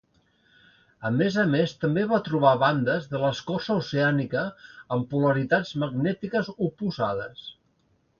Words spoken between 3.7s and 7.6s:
oceànica amb polaritats magnètiques oposades.